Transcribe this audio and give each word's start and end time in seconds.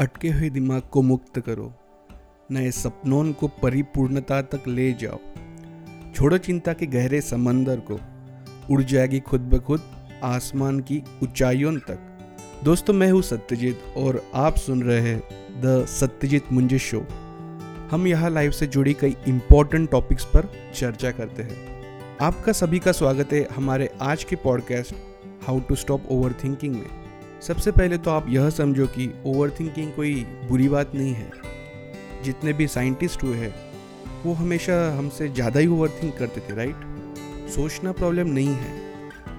अटके 0.00 0.28
हुए 0.28 0.50
दिमाग 0.50 0.82
को 0.82 1.02
मुक्त 1.02 1.40
करो। 1.40 1.74
नए 2.50 2.70
सपनों 2.70 3.32
को 3.32 3.48
परिपूर्णता 3.48 4.42
तक 4.42 4.62
ले 4.68 4.92
जाओ। 4.92 5.18
छोड़ो 6.14 6.38
चिंता 6.38 6.72
के 6.72 6.86
गहरे 6.86 7.20
समंदर 7.20 7.80
को। 7.80 8.00
उड़ 8.70 8.82
जाएगी 8.82 9.20
खुद 9.20 9.40
ब 9.40 9.58
खुद 9.58 9.82
आसमान 10.22 10.80
की 10.80 11.02
ऊंचाइयों 11.22 11.76
तक। 11.76 11.98
दोस्तों, 12.64 12.94
मैं 12.94 13.10
हूँ 13.10 13.22
सत्यजीत 13.22 13.80
और 13.96 14.30
आप 14.34 14.56
सुन 14.56 14.82
रहे 14.82 15.00
हैं 15.00 15.20
द 15.60 15.86
सत्यजीत 15.86 16.52
मुंजे 16.52 16.78
शो। 16.78 17.06
हम 17.90 18.06
यहाँ 18.06 18.30
लाइव 18.30 18.50
से 18.50 18.66
जुड़ी 18.66 18.94
कई 18.94 19.16
इम्पोर्टेंट 19.28 19.90
टॉपिक्स 19.90 20.24
पर 20.24 20.72
चर्चा 20.74 21.10
करते 21.10 21.42
हैं। 21.42 22.18
आपका 22.20 22.52
सभी 22.52 22.78
का 22.78 22.92
स्वागत 22.92 23.32
है 23.32 23.48
हमारे 23.56 23.90
आज 24.00 24.24
के 24.24 24.36
podcast 24.36 24.94
how 25.46 25.60
to 25.60 25.74
stop 25.74 26.02
overthinking 26.44 26.74
में। 26.74 27.03
सबसे 27.46 27.70
पहले 27.70 27.96
तो 27.98 28.10
आप 28.10 28.26
यह 28.28 28.48
समझो 28.50 28.86
कि 28.86 29.10
ओवर 29.26 29.50
थिंकिंग 29.50 29.92
कोई 29.92 30.14
बुरी 30.48 30.68
बात 30.68 30.94
नहीं 30.94 31.12
है। 31.14 31.30
जितने 32.24 32.52
भी 32.52 32.66
साइंटिस्ट 32.66 33.22
हुए 33.22 33.36
हैं, 33.36 33.54
वो 34.24 34.32
हमेशा 34.32 34.76
हमसे 34.98 35.28
ज़्यादा 35.28 35.60
ही 35.60 35.66
ओवर 35.66 35.88
थिंक 36.02 36.16
करते 36.18 36.40
थे 36.40 36.54
राइट 36.56 37.50
सोचना 37.54 37.92
प्रॉब्लम 37.92 38.28
नहीं 38.28 38.54
है, 38.54 38.72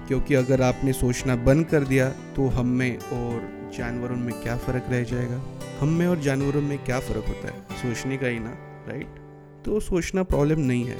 क्योंकि 0.08 0.34
अगर 0.34 0.62
आपने 0.62 0.92
सोचना 0.92 1.36
बंद 1.44 1.66
कर 1.66 1.84
दिया 1.84 2.08
तो 2.36 2.46
हम 2.48 2.66
में 2.72 2.98
और 2.98 3.48
जानवरों 3.76 4.16
में 4.16 4.32
क्या 4.42 4.56
फ़र्क 4.56 4.86
रह 4.90 5.02
जाएगा? 5.04 5.40
हम 5.80 5.88
में 5.88 6.06
और 6.06 6.20
जानवरों 6.20 6.62
में 6.62 6.78
क्या 6.84 7.00
फ़र्क 7.00 7.28
होता 7.28 7.48
है? 7.48 7.60
सोचने 7.82 8.16
का 8.16 8.26
ही 8.26 8.38
ना 8.38 8.56
राइट 8.88 9.18
तो 9.64 9.80
सोचना 9.82 10.22
प्रॉब्लम 10.24 10.60
नहीं 10.62 10.84
है। 10.84 10.98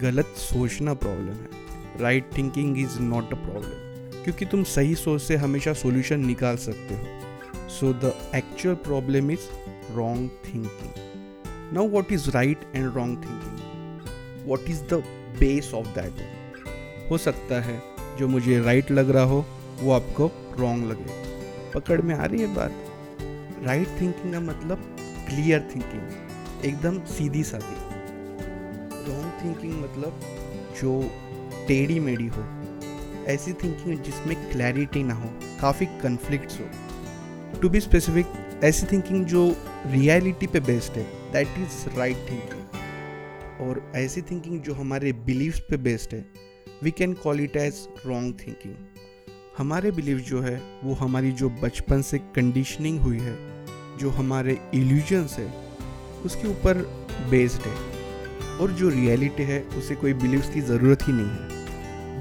गलत 0.00 0.34
सोचना 0.40 0.94
प्रॉब्लम 0.96 1.32
है। 1.34 2.00
Right 2.00 2.30
thinking 2.36 2.78
is 2.78 3.00
not 3.02 3.32
a 3.32 3.36
problem 3.38 3.83
क्योंकि 4.24 4.44
तुम 4.44 4.62
सही 4.64 4.94
सोच 4.94 5.22
से 5.22 5.36
हमेशा 5.36 5.72
सॉल्यूशन 5.72 6.26
निकाल 6.26 6.56
सकते 6.56 6.94
हो। 6.94 7.02
So 7.68 7.92
the 7.92 8.14
actual 8.34 8.74
problem 8.74 9.30
is 9.30 9.40
wrong 9.94 10.30
thinking 10.30 10.92
now 11.74 11.88
what 11.88 12.12
is 12.12 12.30
right 12.30 12.58
and 12.74 12.94
wrong 12.94 13.18
thinking 13.18 14.48
what 14.48 14.60
is 14.68 14.82
the 14.82 14.94
base 15.40 15.74
of 15.74 15.86
that 15.86 16.14
हो 17.10 17.18
सकता 17.18 17.60
है 17.60 17.82
जो 18.18 18.28
मुझे 18.28 18.60
राइट 18.60 18.84
right 18.84 18.98
लग 18.98 19.10
रहा 19.10 19.24
हो, 19.24 19.46
वो 19.80 19.92
आपको 19.92 20.30
रॉन्ग 20.58 20.90
लगे। 20.90 21.24
पकड़ 21.74 22.00
में 22.00 22.14
आ 22.14 22.24
रही 22.24 22.40
है 22.40 22.54
बात? 22.54 22.72
राइट 23.64 23.88
थिंकिंग 24.00 24.32
का 24.32 24.40
मतलब 24.40 24.96
क्लियर 25.00 25.70
थिंकिंग 25.74 26.08
एकदम 26.64 27.04
सीधी 27.04 27.44
सादी 27.44 27.76
रॉन्ग 29.12 29.44
थिंकिंग 29.44 29.82
मतलब 29.82 30.20
जो 30.82 31.10
टेढ़ी 31.68 32.00
मेढ़ी 32.00 32.26
हो 32.26 32.63
ऐसी 33.28 33.52
थिंकिंग 33.52 33.98
जिसमें 33.98 34.50
क्लैरिटी 34.50 35.02
ना 35.02 35.14
हो, 35.14 35.30
काफ़ी 35.60 35.86
कन्फ्लिक्ट्स 35.86 36.60
हो। 36.60 37.60
टू 37.60 37.68
बी 37.68 37.80
स्पेसिफिक 37.80 38.26
ऐसी 38.64 38.86
थिंकिंग 38.86 39.24
जो 39.24 39.56
रियलिटी 39.86 40.46
पे 40.46 40.60
बेस्ड 40.60 40.92
है 40.92 41.32
दैट 41.32 41.48
इज़ 41.58 41.98
राइट 41.98 42.16
थिंकिंग 42.16 43.60
और 43.60 43.92
ऐसी 43.94 44.22
थिंकिंग 44.22 44.60
जो 44.62 44.74
हमारे 44.74 45.12
बिलीव्स 45.12 45.60
पे 45.60 45.76
बेस्ड 45.76 46.14
है 46.14 46.24
we 46.82 46.90
can 46.90 47.12
call 47.12 47.40
it 47.40 47.56
as 47.56 47.88
wrong 48.06 48.34
thinking 48.46 48.74
हमारे 49.58 49.90
बिलीव 49.90 50.18
जो 50.18 50.40
है, 50.40 50.62
वो 50.84 50.94
हमारी 50.94 51.32
जो 51.32 51.50
बचपन 51.50 52.02
से 52.02 52.18
कंडीशनिंग 52.18 53.00
हुई 53.00 53.18
है, 53.18 53.66
जो 53.98 54.10
हमारे 54.10 54.58
इल्यूजन्स 54.74 55.38
है, 55.38 55.54
उसके 56.24 56.48
ऊपर 56.48 56.78
बेस्ड 57.30 57.62
है। 57.62 57.94
और 58.58 58.70
जो 58.70 58.88
रियलिटी 58.88 59.42
है, 59.42 59.62
उसे 59.62 59.94
कोई 59.94 60.12
बिलीव्स 60.12 60.50
की 60.54 60.60
ज़रूरत 60.60 60.98
ही 61.02 61.12
नहीं 61.12 61.26
है। 61.26 61.63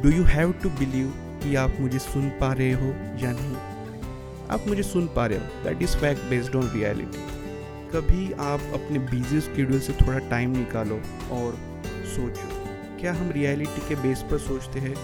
Do 0.03 0.09
you 0.09 0.23
have 0.23 0.51
to 0.53 0.69
believe 0.69 1.11
कि 1.43 1.55
आप 1.55 1.73
मुझे 1.79 1.99
सुन 1.99 2.29
पा 2.29 2.53
रहे 2.53 2.71
हो 2.71 2.87
या 3.19 3.31
नहीं? 3.31 3.55
आप 4.47 4.67
मुझे 4.67 4.83
सुन 4.83 5.07
पा 5.07 5.25
रहे 5.25 5.37
हो। 5.37 5.63
That 5.63 5.81
is 5.81 5.97
fact 5.97 6.23
based 6.23 6.55
on 6.55 6.69
reality 6.69 7.21
कभी 7.89 8.31
आप 8.31 8.59
अपने 8.73 8.99
बिज़ी 8.99 9.41
स्केड्यूल 9.41 9.79
से 9.79 9.93
थोड़ा 9.93 10.19
टाइम 10.29 10.57
निकालो 10.57 10.95
और 11.31 11.55
सोचो, 12.15 12.49
क्या 12.99 13.13
हम 13.13 13.31
रियलिटी 13.31 13.87
के 13.89 13.95
बेस 13.95 14.21
पर 14.21 14.37
सोचते 14.37 14.79
हैं 14.79 14.95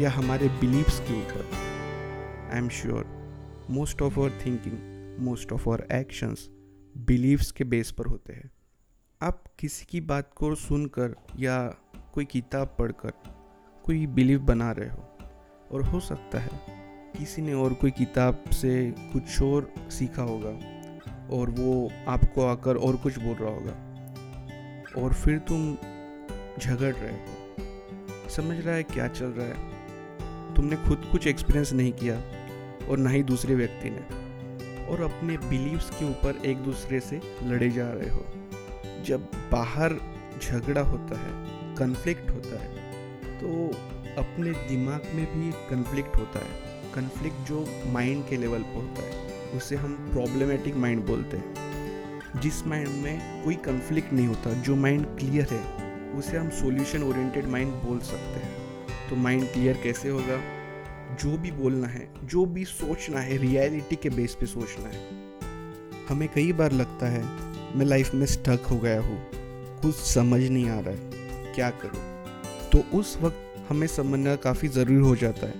या 0.00 0.10
हमारे 0.10 0.48
बिलीव्स 0.48 1.00
के 1.00 1.20
ऊपर? 1.20 1.48
I 2.52 2.58
am 2.58 2.68
sure 2.68 3.04
most 3.70 4.02
of 4.02 4.20
our 4.20 4.38
thinking 4.46 5.16
most 5.26 5.52
of 5.52 5.68
our 5.68 5.86
actions 5.92 6.48
believes 6.98 7.50
के 7.50 7.64
बेस 7.64 7.90
पर 7.90 8.06
होते 8.06 8.32
हैं। 8.32 8.50
आप 9.22 9.44
किसी 9.58 9.86
की 9.90 10.00
बात 10.00 10.30
को 10.36 10.54
सुनकर 10.54 11.14
या 11.38 11.66
कोई 12.14 12.24
किताब 12.24 12.76
पढ़कर 12.78 13.12
कोई 13.90 14.06
बिलीव 14.06 14.40
बना 14.40 14.72
रहे 14.72 14.88
हो? 14.88 15.18
और 15.72 15.82
हो 15.82 16.00
सकता 16.00 16.40
है 16.40 16.50
किसी 17.18 17.42
ने 17.42 17.54
और 17.54 17.74
कोई 17.74 17.90
किताब 17.90 18.44
से 18.52 18.94
कुछ 18.98 19.42
और 19.42 19.74
सीखा 19.88 20.22
होगा 20.22 20.48
और 21.36 21.50
वो 21.50 21.90
आपको 22.08 22.46
आकर 22.46 22.76
और 22.76 22.96
कुछ 22.96 23.18
बोल 23.18 23.34
रहा 23.34 23.50
होगा। 23.50 23.72
और 25.02 25.12
फिर 25.12 25.38
तुम 25.38 25.74
झगड़ 26.58 26.94
रहे 26.94 27.12
हो। 27.12 27.54
समझ 28.30 28.66
रहा 28.66 28.74
है 28.74 28.82
क्या 28.82 29.08
चल 29.08 29.26
रहा 29.26 29.46
है? 29.46 29.70
तुमने 30.54 30.76
खुद 30.76 31.08
कुछ 31.12 31.26
एक्सपीरियंस 31.26 31.72
नहीं 31.72 31.92
किया 31.92 32.16
और 32.90 32.98
ना 32.98 33.10
ही 33.10 33.22
दूसरे 33.22 33.54
व्यक्ति 33.54 33.90
ने। 33.90 34.02
और 34.86 35.02
अपने 35.02 35.36
बिलीव्स 35.36 35.90
के 35.90 36.10
ऊपर 36.10 36.36
एक 36.46 36.58
दूसरे 36.58 37.00
से 37.00 37.20
लड़े 37.42 37.70
जा 37.70 37.92
रहे 37.92 38.10
हो। 38.10 38.24
जब 39.04 39.20
बाहर 39.52 39.96
झगड़ा 40.42 40.80
होता 40.80 41.20
है 41.20 41.50
कन्फ्लिक्ट 41.74 42.30
होता 42.30 42.62
है 42.62 42.79
तो 43.40 43.68
अपने 44.18 44.50
दिमाग 44.50 45.02
में 45.14 45.40
भी 45.40 45.48
एक 45.48 45.68
कन्फ्लिक्ट 45.70 46.16
होता 46.16 46.38
है। 46.38 46.70
कन्फ्लिक्ट 46.94 47.36
जो 47.36 47.66
माइंड 47.86 48.28
के 48.28 48.36
लेवल 48.36 48.58
पर 48.58 48.74
होता 48.74 49.02
है, 49.02 49.26
उसे 49.56 49.76
हम 49.76 50.08
प्रॉब्लमेटिक 50.12 50.76
माइंड 50.76 51.06
बोलते 51.06 51.36
हैं। 51.36 51.70
जिस 52.40 52.66
माइंड 52.66 52.88
में 52.88 53.44
कोई 53.44 53.54
कन्फ्लिक्ट 53.54 54.12
नहीं 54.12 54.26
होता, 54.26 54.52
जो 54.52 54.76
माइंड 54.76 55.06
क्लियर 55.06 55.48
है, 55.50 55.90
उसे 56.12 56.36
हम 56.36 56.50
सॉल्यूशन 56.50 57.02
ओरिएंटेड 57.02 57.46
माइंड 57.46 57.72
बोल 57.72 57.98
सकते 57.98 58.40
हैं। 58.40 58.52
तो 59.10 59.16
माइंड 59.16 59.52
क्लियर 59.52 59.80
कैसे 59.82 60.08
होगा? 60.08 60.40
जो 61.14 61.38
भी 61.38 61.50
बोलना 61.50 61.86
है, 61.86 62.10
जो 62.24 62.44
भी 62.44 62.64
सोचना 62.64 63.20
है 63.20 63.36
रियलिटी 63.36 63.96
के 63.96 64.10
बेस 64.10 64.34
पे 64.34 64.46
सोचना 64.46 64.88
है। 64.88 65.08
हमें 66.08 66.28
कई 66.28 66.52
बार 66.52 66.72
लगता 66.72 67.06
है, 67.06 67.24
मैं 67.76 67.86
लाइफ 67.86 68.14
में 68.14 68.26
स्टक 68.26 68.60
हो 68.70 68.78
गया 68.78 69.00
हूँ, 69.00 69.30
कुछ 69.82 69.94
समझ 69.94 70.42
नहीं 70.42 70.70
आ 70.70 70.80
रहा 70.80 70.90
है, 70.90 71.10
क्या 71.54 71.70
करूँ? 71.70 72.09
तो 72.72 72.78
उस 72.98 73.16
वक्त 73.22 73.66
हमें 73.68 73.86
समझना 73.86 74.34
काफ़ी 74.36 74.68
ज़रूरी 74.68 75.00
हो 75.00 75.14
जाता 75.16 75.46
है 75.46 75.54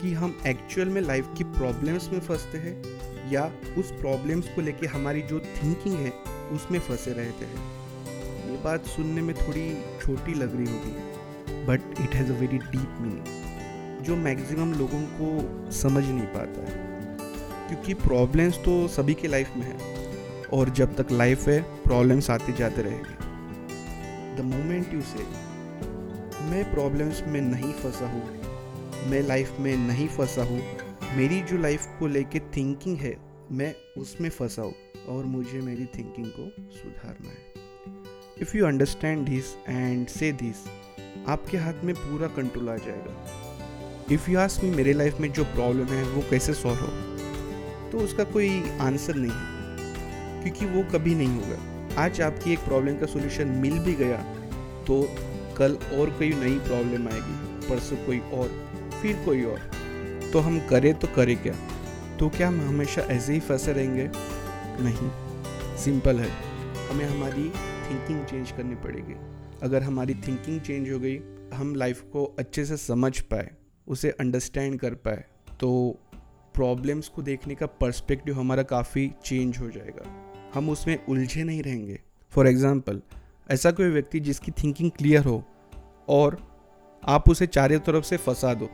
कि 0.00 0.12
हम 0.12 0.36
एक्चुअल 0.46 0.88
में 0.88 1.00
लाइफ 1.00 1.28
की 1.38 1.44
प्रॉब्लम्स 1.44 2.08
में 2.08 2.20
फंसते 2.20 2.58
हैं 2.58 3.30
या 3.32 3.44
उस 3.78 3.90
प्रॉब्लम्स 3.90 4.48
को 4.48 4.60
लेके 4.60 4.86
हमारी 4.86 5.22
जो 5.22 5.38
थिंकिंग 5.40 5.94
है, 5.94 6.12
उसमें 6.52 6.78
फंसे 6.80 7.12
रहते 7.12 7.44
हैं। 7.44 8.50
ये 8.50 8.56
बात 8.64 8.86
सुनने 8.86 9.22
में 9.22 9.34
थोड़ी 9.36 9.66
छोटी 10.02 10.34
लग 10.34 10.56
रही 10.56 10.66
होगी 10.66 11.64
but 11.66 12.00
it 12.00 12.14
has 12.14 12.32
a 12.32 12.34
very 12.34 12.58
deep 12.58 12.96
meaning 13.00 14.04
जो 14.04 14.16
मैक्सिमम 14.16 14.72
लोगों 14.72 15.02
को 15.20 15.70
समझ 15.72 16.04
नहीं 16.04 16.26
पाता 16.26 16.60
है। 16.60 16.86
क्योंकि 17.68 17.94
प्रॉब्लम्स 17.94 18.58
तो 18.58 18.86
सभी 18.88 19.14
के 19.14 19.28
लाइफ 19.28 19.56
में 19.56 19.66
है, 19.66 19.76
और 20.52 20.70
जब 20.70 20.96
तक 20.96 21.12
लाइफ 21.12 21.48
है 21.48 21.60
प्रॉब्लम्स 21.82 22.30
आते 22.30 22.52
जाते 22.52 22.82
रहेंगे। 22.82 23.16
द 24.36 24.44
मोमेंट 24.44 24.94
यू 24.94 25.00
से 25.00 25.26
मैं 26.48 26.70
प्रॉब्लम्स 26.72 27.22
में 27.26 27.40
नहीं 27.40 27.72
फंसा 27.72 28.06
हूँ। 28.10 28.22
मैं 29.10 29.20
लाइफ 29.22 29.56
में 29.60 29.76
नहीं 29.78 30.06
फंसा 30.08 30.42
हूँ। 30.42 30.60
मेरी 31.16 31.40
जो 31.40 31.56
लाइफ 31.58 31.86
को 31.98 32.06
लेके 32.06 32.40
थिंकिंग 32.56 32.96
है, 32.98 33.14
मैं 33.52 33.74
उसमें 33.98 34.28
फंसा 34.30 34.62
हूँ 34.62 34.74
और 35.08 35.24
मुझे 35.24 35.60
मेरी 35.60 35.84
थिंकिंग 35.96 36.26
को 36.30 36.48
सुधारना 36.72 37.28
है। 37.28 38.42
If 38.42 38.56
you 38.56 38.66
understand 38.66 39.26
this 39.28 39.54
and 39.68 40.06
say 40.08 40.32
this 40.34 40.66
आपके 41.28 41.56
हाथ 41.56 41.84
में 41.84 41.94
पूरा 41.94 42.28
कंट्रोल 42.36 42.68
आ 42.68 42.76
जाएगा। 42.78 43.14
इफ़ 44.12 44.30
यू 44.30 44.38
आस्क 44.38 44.64
मी 44.64 44.70
मेरे 44.70 44.92
लाइफ 44.92 45.20
में 45.20 45.30
जो 45.32 45.44
प्रॉब्लम 45.46 45.86
है, 45.86 46.02
वो 46.04 46.22
कैसे 46.30 46.54
सॉल्व 46.54 46.80
हो 46.80 47.90
तो 47.90 47.98
उसका 47.98 48.24
कोई 48.24 48.50
आंसर 48.80 49.14
नहीं 49.16 49.30
है, 49.30 50.42
क्योंकि 50.42 50.66
वो 50.66 50.90
कभी 50.92 51.14
नहीं 51.14 51.34
होगा। 51.34 52.02
आज 52.02 52.20
आपकी 52.20 52.52
एक 52.52 52.58
प्रॉब्लम 52.58 52.98
का 52.98 53.06
सोल्यूशन 53.06 53.48
मिल 53.58 53.78
भी 53.78 53.94
गया 53.94 54.22
तो 54.86 55.02
कल 55.58 55.74
और 55.94 56.10
कोई 56.10 56.32
नई 56.34 56.58
प्रॉब्लम 56.58 57.08
आएगी, 57.08 57.66
परसों 57.68 57.96
कोई 57.96 58.18
और, 58.34 58.48
फिर 59.02 59.24
कोई 59.24 59.44
और। 59.44 59.58
तो 60.32 60.40
हम 60.40 60.58
करें 60.68 60.92
तो 60.94 61.08
करें 61.16 61.36
क्या? 61.42 61.54
तो 62.18 62.28
क्या 62.28 62.48
हम 62.48 62.60
हमेशा 62.60 63.02
ऐसे 63.02 63.32
ही 63.32 63.40
फंसे 63.40 63.72
रहेंगे? 63.72 64.10
नहीं। 64.80 65.10
सिंपल 65.78 66.18
है। 66.18 66.30
हमें 66.88 67.04
हमारी 67.06 67.48
थिंकिंग 67.84 68.24
चेंज 68.24 68.50
करनी 68.50 68.74
पड़ेगी। 68.76 69.14
अगर 69.62 69.82
हमारी 69.82 70.14
थिंकिंग 70.16 70.60
चेंज 70.60 70.90
हो 70.90 70.98
गई, 70.98 71.18
हम 71.54 71.74
लाइफ 71.74 72.00
को 72.12 72.24
अच्छे 72.38 72.64
से 72.64 72.76
समझ 72.76 73.18
पाए, 73.20 73.50
उसे 73.86 74.10
अंडरस्टैंड 74.10 74.78
कर 74.80 74.94
पाए 74.94 75.24
तो 75.60 75.70
प्रॉब्लम्स 76.54 77.08
को 77.08 77.22
देखने 77.22 77.54
का 77.54 77.66
पर्सपेक्टिव 77.80 78.38
हमारा 78.38 78.62
काफ़ी 78.62 79.10
चेंज 79.24 79.58
हो 79.58 79.70
जाएगा। 79.70 80.04
हम 80.54 80.70
उसमें 80.70 81.06
उलझे 81.06 81.44
नहीं 81.44 81.62
रहेंगे। 81.62 81.98
फॉर 82.32 82.48
एग्ज़ाम्पल 82.48 83.00
ऐसा 83.50 83.70
कोई 83.70 83.88
व्यक्ति 83.88 84.20
जिसकी 84.20 84.50
थिंकिंग 84.50 84.90
क्लियर 84.90 85.24
हो 85.24 85.42
और 86.08 86.36
आप 87.04 87.28
उसे 87.30 87.46
चारों 87.46 87.78
तरफ़ 87.78 88.04
से 88.04 88.16
फंसा 88.16 88.54
दो, 88.54 88.68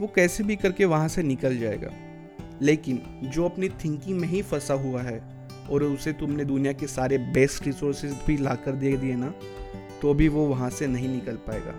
वो 0.00 0.06
कैसे 0.06 0.44
भी 0.44 0.56
करके 0.56 0.84
वहाँ 0.84 1.08
से 1.08 1.22
निकल 1.22 1.58
जाएगा। 1.58 1.90
लेकिन 2.62 3.02
जो 3.24 3.44
अपनी 3.44 3.68
थिंकिंग 3.68 4.18
में 4.20 4.28
ही 4.28 4.42
फंसा 4.42 4.74
हुआ 4.74 5.02
है 5.02 5.48
और 5.70 5.82
उसे 5.82 6.12
तुमने 6.12 6.44
दुनिया 6.44 6.72
के 6.72 6.86
सारे 6.86 7.18
बेस्ट 7.18 7.66
रिसोर्सेज 7.66 8.12
भी 8.26 8.36
ला 8.36 8.54
कर 8.54 8.72
दे 8.72 8.96
दिए 8.96 9.16
ना 9.16 9.32
तो 10.02 10.14
भी 10.14 10.28
वो 10.28 10.46
वहाँ 10.46 10.70
से 10.70 10.86
नहीं 10.86 11.08
निकल 11.08 11.36
पाएगा। 11.36 11.72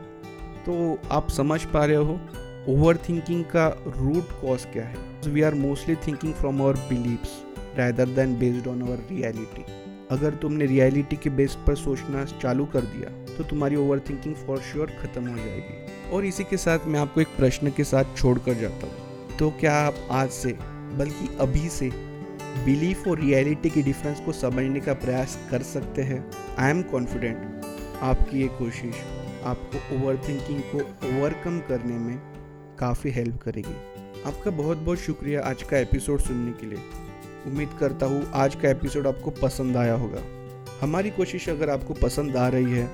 तो 0.65 0.99
आप 1.11 1.29
समझ 1.29 1.63
पा 1.65 1.85
रहे 1.85 1.95
हो 1.95 2.19
ओवर 2.67 2.97
थिंकिंग 3.09 3.43
का 3.45 3.67
रूट 3.87 4.31
कॉज 4.41 4.65
क्या 4.65 4.85
है? 4.85 4.95
We 5.27 5.41
are 5.41 5.53
mostly 5.53 5.95
thinking 5.95 6.33
from 6.33 6.61
our 6.61 6.77
believes 6.89 7.43
rather 7.77 8.09
than 8.09 8.37
based 8.39 8.67
on 8.67 8.81
our 8.83 8.97
reality 9.11 9.65
अगर 10.11 10.35
तुमने 10.35 10.65
रियलिटी 10.65 11.15
के 11.15 11.29
बेस 11.29 11.57
पर 11.67 11.75
सोचना 11.75 12.23
चालू 12.25 12.65
कर 12.65 12.81
दिया 12.83 13.09
तो 13.35 13.43
तुम्हारी 13.43 13.75
ओवर 13.75 13.99
थिंकिंग 13.99 14.35
फॉर 14.35 14.59
श्योर 14.61 14.91
खत्म 15.01 15.27
हो 15.27 15.35
जाएगी। 15.35 16.11
और 16.11 16.25
इसी 16.25 16.43
के 16.43 16.57
साथ 16.57 16.87
मैं 16.87 16.99
आपको 16.99 17.21
एक 17.21 17.35
प्रश्न 17.37 17.71
के 17.71 17.83
साथ 17.83 18.15
छोड़ 18.17 18.37
कर 18.39 18.53
जाता 18.53 18.87
हूँ। 18.87 19.37
तो 19.37 19.49
क्या 19.59 19.73
आप 19.77 20.07
आज 20.11 20.29
से, 20.29 20.51
बल्कि 20.97 21.27
अभी 21.39 21.67
से 21.69 21.89
बिलीफ 22.65 23.07
और 23.07 23.19
रियलिटी 23.19 23.69
की 23.69 23.81
डिफरेंस 23.81 24.19
को 24.19 24.31
समझने 24.31 24.79
का 24.79 24.93
प्रयास 24.95 25.37
कर 25.51 25.63
सकते 25.63 26.01
हैं? 26.01 26.23
आई 26.57 26.69
एम 26.69 26.81
कॉन्फिडेंट 26.83 27.65
आपकी 28.01 28.41
ये 28.41 28.47
कोशिश, 28.57 28.95
आपको 29.45 29.95
ओवर 29.95 30.17
थिंकिंग 30.27 30.61
को 30.71 30.79
ओवरकम 31.09 31.59
करने 31.59 31.97
में 31.97 32.17
काफ़ी 32.79 33.11
हेल्प 33.11 33.41
करेगी। 33.41 33.75
आपका 34.25 34.51
बहुत 34.53 34.77
बहुत 34.77 34.99
शुक्रिया 34.99 35.41
आज 35.41 35.63
का 35.63 35.77
एपिसोड 35.77 36.19
सुनने 36.21 36.51
के 36.51 36.67
लिए। 36.67 37.08
उम्मीद 37.47 37.69
करता 37.79 38.05
हूँ 38.05 38.25
आज 38.35 38.55
का 38.55 38.69
एपिसोड 38.69 39.07
आपको 39.07 39.31
पसंद 39.31 39.77
आया 39.77 39.93
होगा। 39.93 40.21
हमारी 40.81 41.09
कोशिश 41.09 41.47
अगर 41.49 41.69
आपको 41.69 41.93
पसंद 41.93 42.35
आ 42.37 42.47
रही 42.47 42.71
है 42.71 42.87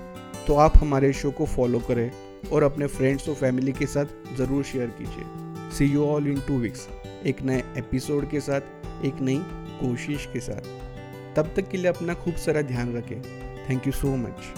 तो 0.48 0.56
आप 0.56 0.78
हमारे 0.78 1.12
शो 1.14 1.32
को 1.32 1.46
फॉलो 1.46 1.80
करें 1.80 2.12
और 2.52 2.64
अपने 2.64 2.88
फ्रेंड्स 2.88 3.30
और 3.30 3.36
फैमिली 3.36 3.72
के 3.74 3.86
साथ 3.86 4.36
ज़रूर 4.38 4.64
शेयर 4.64 4.88
कीजिए। 5.00 5.72
See 5.78 5.86
you 5.86 6.06
all 6.06 6.28
in 6.28 6.40
two 6.48 6.58
weeks 6.60 6.88
एक 7.26 7.42
नए 7.42 7.64
एपिसोड 7.78 8.30
के 8.30 8.40
साथ, 8.40 8.62
एक 9.06 9.22
नई 9.22 9.38
कोशिश 9.80 10.28
के 10.34 10.40
साथ। 10.40 11.36
तब 11.36 11.54
तक 11.56 11.70
के 11.70 11.78
लिए 11.78 11.88
अपना 11.88 12.14
खूब 12.14 12.36
सारा 12.38 12.62
ध्यान 12.64 12.96
रखें। 12.96 13.22
Thank 13.70 13.88
you 13.88 13.94
so 13.94 14.16
much 14.18 14.54